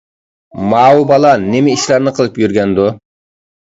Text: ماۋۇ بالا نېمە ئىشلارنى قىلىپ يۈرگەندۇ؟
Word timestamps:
ماۋۇ 0.71 1.03
بالا 1.11 1.33
نېمە 1.43 1.75
ئىشلارنى 1.75 2.15
قىلىپ 2.21 2.41
يۈرگەندۇ؟ 2.45 2.89